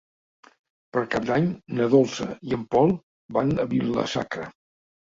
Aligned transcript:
Per 0.97 1.03
Cap 1.17 1.27
d'Any 1.27 1.51
na 1.81 1.87
Dolça 1.93 2.29
i 2.51 2.59
en 2.59 2.65
Pol 2.75 2.97
van 3.39 3.55
a 3.55 3.71
Vila-sacra. 3.79 4.53